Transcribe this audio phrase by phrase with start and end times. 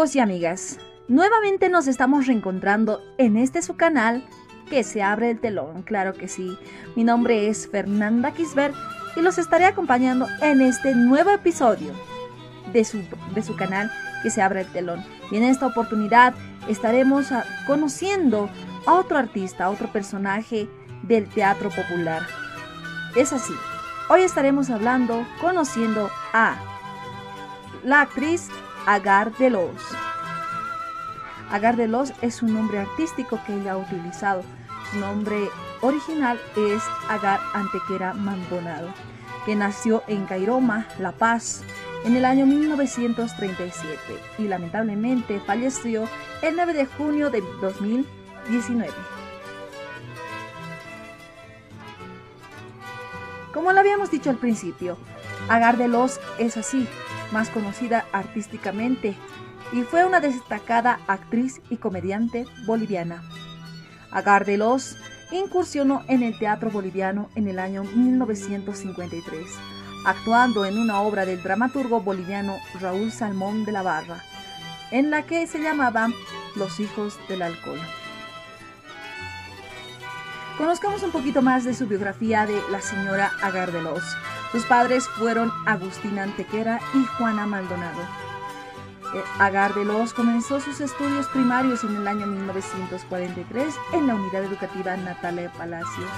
[0.00, 0.78] amigos y amigas,
[1.08, 4.24] nuevamente nos estamos reencontrando en este su canal
[4.70, 6.56] que se abre el telón, claro que sí.
[6.96, 8.72] Mi nombre es Fernanda Kisberg
[9.14, 11.92] y los estaré acompañando en este nuevo episodio
[12.72, 13.02] de su,
[13.34, 13.92] de su canal
[14.22, 15.04] que se abre el telón.
[15.30, 16.32] Y en esta oportunidad
[16.66, 17.26] estaremos
[17.66, 18.48] conociendo
[18.86, 20.66] a otro artista, a otro personaje
[21.02, 22.22] del teatro popular.
[23.16, 23.52] Es así,
[24.08, 26.56] hoy estaremos hablando, conociendo a
[27.84, 28.48] la actriz
[28.86, 29.76] Agar Delos.
[31.50, 34.42] Agar Delos es un nombre artístico que ella ha utilizado.
[34.90, 35.48] Su nombre
[35.82, 38.88] original es Agar Antequera Maldonado,
[39.44, 41.62] que nació en Cairoma, La Paz,
[42.04, 43.94] en el año 1937
[44.38, 46.08] y lamentablemente falleció
[46.42, 49.19] el 9 de junio de 2019.
[53.60, 54.96] Como lo habíamos dicho al principio,
[55.50, 56.88] Agar Delos es así,
[57.30, 59.14] más conocida artísticamente,
[59.70, 63.22] y fue una destacada actriz y comediante boliviana.
[64.10, 64.96] Agar de los
[65.30, 69.44] incursionó en el teatro boliviano en el año 1953,
[70.06, 74.24] actuando en una obra del dramaturgo boliviano Raúl Salmón de la Barra,
[74.90, 76.08] en la que se llamaba
[76.56, 77.78] Los hijos del alcohol.
[80.60, 84.02] Conozcamos un poquito más de su biografía de la señora Agar de los.
[84.52, 88.02] Sus padres fueron Agustín Antequera y Juana Maldonado.
[89.14, 94.44] Eh, Agar de los comenzó sus estudios primarios en el año 1943 en la unidad
[94.44, 96.10] educativa Natalia Palacios.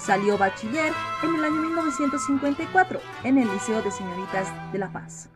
[0.00, 5.28] Salió bachiller en el año 1954 en el Liceo de Señoritas de La Paz.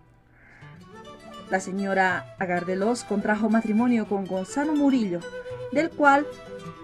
[1.51, 5.21] La señora Agar de los contrajo matrimonio con Gonzalo Murillo,
[5.75, 6.27] del cual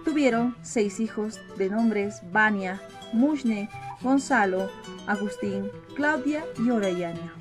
[0.04, 2.80] tuvieron seis hijos de nombres Vania,
[3.12, 3.68] Mushne,
[4.02, 4.70] Gonzalo,
[5.06, 7.32] Agustín, Claudia y Orellana.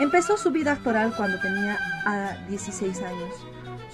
[0.00, 1.78] Empezó su vida actoral cuando tenía
[2.48, 3.34] 16 años.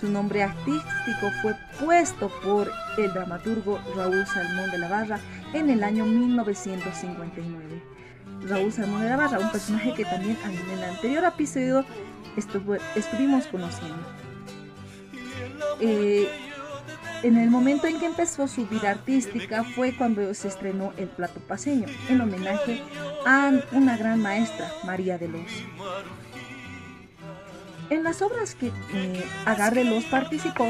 [0.01, 5.19] Su nombre artístico fue puesto por el dramaturgo Raúl Salmón de la Barra
[5.53, 7.83] en el año 1959.
[8.49, 11.85] Raúl Salmón de la Barra, un personaje que también en el anterior episodio
[12.95, 14.07] estuvimos conociendo.
[15.81, 16.29] Eh,
[17.23, 21.41] en el momento en que empezó su vida artística fue cuando se estrenó El Plato
[21.41, 22.83] Paseño, en homenaje
[23.27, 25.43] a una gran maestra, María de los.
[27.91, 30.67] En las obras que eh, Agar de los participó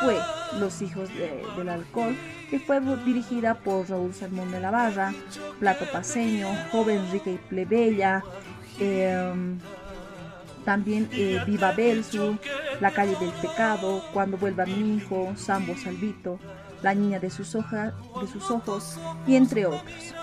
[0.00, 0.16] fue
[0.58, 1.08] Los hijos
[1.56, 2.16] del alcohol,
[2.48, 5.12] que fue dirigida por Raúl Salmón de la Barra,
[5.58, 8.22] Plato Paseño, Joven Rica y Plebeya,
[8.78, 9.58] em,
[10.64, 12.38] también eh, Viva Belsu,
[12.80, 16.38] La calle del pecado, Cuando vuelva mi hijo, Sambo Salvito,
[16.82, 20.14] La niña de sus, ojos, y entre otros.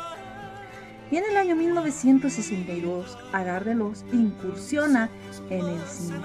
[1.11, 5.09] Y en el año 1962, Agar de los incursiona
[5.49, 6.19] en el cine,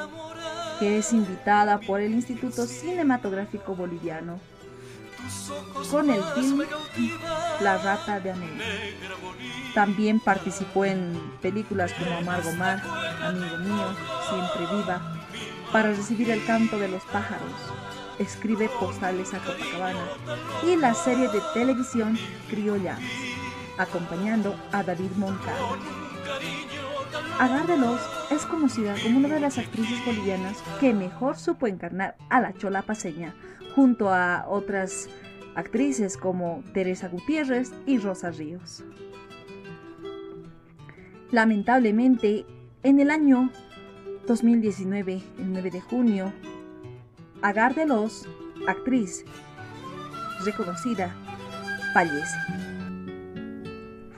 [0.81, 4.41] que es invitada por el Instituto Cinematográfico Boliviano
[5.91, 6.63] con el film
[7.61, 8.65] La Rata de América.
[9.75, 12.83] También participó en películas como Amargo Mar,
[13.23, 13.87] Amigo Mío,
[14.29, 15.22] Siempre Viva,
[15.73, 17.51] para recibir el canto de los pájaros.
[18.19, 20.05] Escribe postales a Copacabana
[20.65, 22.19] y la serie de televisión
[22.51, 22.99] Criolla,
[23.79, 25.79] acompañando a David Moncada.
[27.39, 28.01] Agar de los
[28.31, 32.83] es conocida como una de las actrices bolivianas que mejor supo encarnar a la chola
[32.83, 33.35] paseña,
[33.75, 35.09] junto a otras
[35.55, 38.85] actrices como Teresa Gutiérrez y Rosa Ríos.
[41.31, 42.45] Lamentablemente,
[42.83, 43.51] en el año
[44.27, 46.33] 2019, el 9 de junio,
[47.43, 48.29] Agar de los,
[48.69, 49.25] actriz
[50.45, 51.15] reconocida,
[51.93, 52.37] fallece.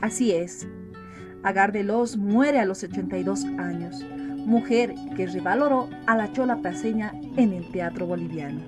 [0.00, 0.69] Así es,
[1.43, 4.04] Agar de los muere a los 82 años,
[4.47, 8.60] mujer que revaloró a la chola paseña en el teatro boliviano.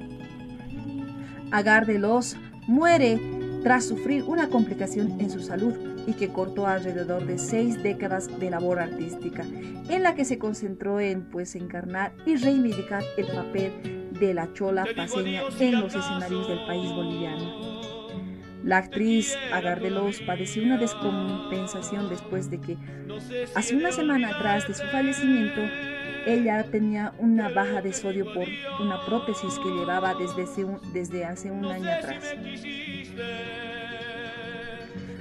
[1.53, 2.37] Agar de los
[2.67, 3.21] muere
[3.67, 5.75] tras sufrir una complicación en su salud
[6.07, 11.01] y que cortó alrededor de seis décadas de labor artística, en la que se concentró
[11.01, 13.73] en pues encarnar y reivindicar el papel
[14.21, 17.81] de la chola paseña en los escenarios del país boliviano.
[18.63, 22.77] La actriz Agar de los padeció una descompensación después de que,
[23.57, 25.63] hace una semana atrás de su fallecimiento,
[26.27, 28.47] ella tenía una baja de sodio por
[28.81, 30.45] una prótesis que llevaba desde,
[30.93, 32.35] desde hace un año atrás.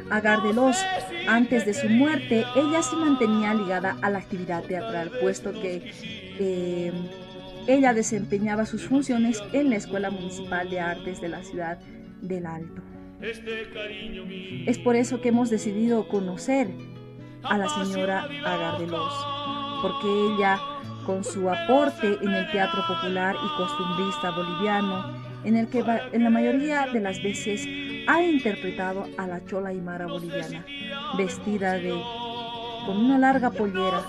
[0.10, 0.78] Agar de los,
[1.28, 5.92] antes de su muerte, ella se mantenía ligada a la actividad teatral, puesto que
[6.40, 6.92] eh,
[7.68, 11.80] ella desempeñaba sus funciones en la Escuela Municipal de Artes de la ciudad
[12.22, 12.81] del Alto.
[13.22, 16.68] Es por eso que hemos decidido conocer
[17.44, 19.13] a la señora Agar de los,
[19.81, 20.60] porque ella
[21.06, 25.13] con su aporte en el teatro popular y costumbrista boliviano,
[25.44, 27.68] en el que en la mayoría de las veces
[28.07, 30.66] ha interpretado a la chola aymara boliviana,
[31.18, 31.94] vestida de
[32.86, 34.04] con una larga pollera,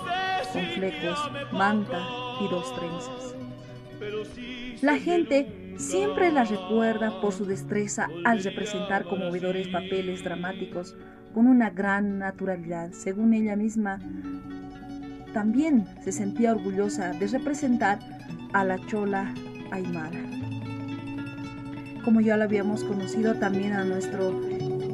[0.53, 1.19] con flecos,
[1.51, 1.99] manta
[2.41, 3.35] y dos trenzas.
[4.81, 10.95] La gente siempre la recuerda por su destreza al representar conmovedores papeles dramáticos
[11.33, 12.91] con una gran naturalidad.
[12.91, 13.99] Según ella misma,
[15.33, 17.99] también se sentía orgullosa de representar
[18.53, 19.33] a la chola
[19.71, 20.19] aymara.
[22.07, 24.31] Como ya lo habíamos conocido también a nuestro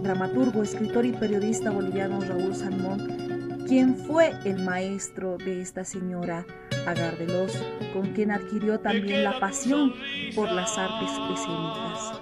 [0.01, 6.43] dramaturgo, escritor y periodista boliviano Raúl Salmón, quien fue el maestro de esta señora
[6.87, 7.55] Agardelos,
[7.93, 9.93] con quien adquirió también la pasión
[10.33, 12.19] por las artes escénicas.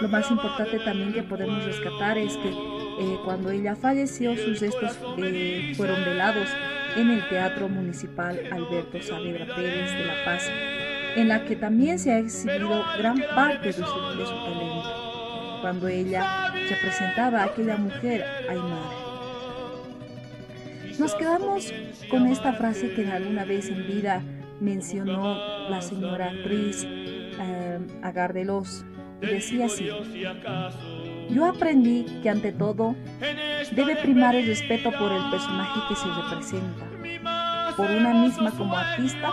[0.00, 4.98] Lo más importante también que podemos rescatar es que eh, cuando ella falleció, sus restos
[5.18, 6.48] eh, fueron velados
[6.96, 10.50] en el Teatro Municipal Alberto Saavedra Pérez de La Paz,
[11.16, 17.42] en la que también se ha exhibido gran parte de su, talento, cuando ella representaba
[17.42, 19.04] a aquella mujer aymara.
[20.98, 21.72] Nos quedamos
[22.10, 24.22] con esta frase que alguna vez en vida
[24.60, 28.84] mencionó la señora actriz eh, Agardelos
[29.20, 29.88] y decía así,
[31.30, 32.94] yo aprendí que ante todo
[33.74, 36.86] debe primar el respeto por el personaje que se representa,
[37.76, 39.30] por una misma como artista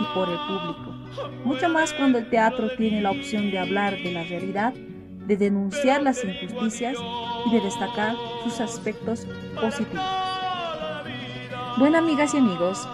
[0.00, 0.94] y por el público.
[1.44, 6.02] Mucho más cuando el teatro tiene la opción de hablar de la realidad, de denunciar
[6.02, 6.96] las injusticias
[7.46, 9.26] y de destacar sus aspectos
[9.60, 10.04] positivos.
[11.78, 12.88] Bueno, amigas y amigos,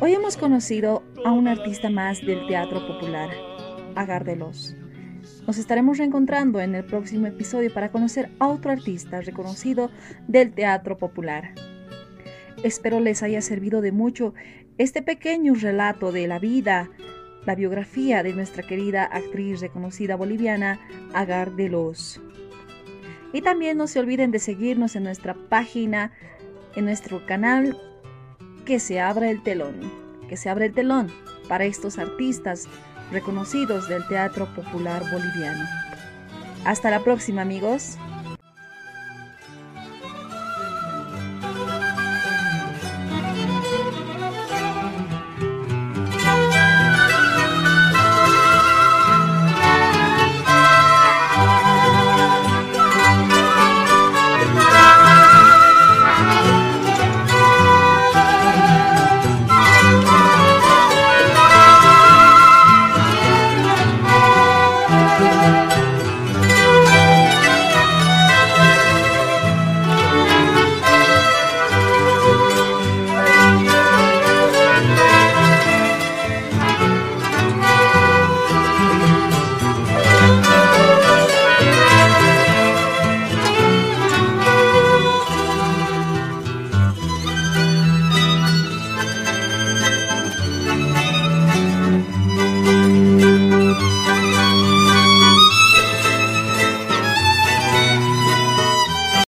[0.00, 3.30] hoy hemos conocido a un artista más del teatro popular,
[3.94, 4.74] Agardelos.
[5.46, 9.90] Nos estaremos reencontrando en el próximo episodio para conocer a otro artista reconocido
[10.28, 11.54] del teatro popular.
[12.62, 14.34] Espero les haya servido de mucho
[14.78, 16.90] este pequeño relato de la vida,
[17.44, 20.78] la biografía de nuestra querida actriz reconocida boliviana,
[21.12, 21.52] Agar
[23.32, 26.12] Y también no se olviden de seguirnos en nuestra página,
[26.76, 27.76] en nuestro canal
[28.64, 29.74] que se abra el telón,
[30.28, 31.08] que se abra el telón
[31.48, 32.68] para estos artistas
[33.10, 35.64] reconocidos del teatro popular boliviano.
[36.64, 37.98] Hasta la próxima amigos.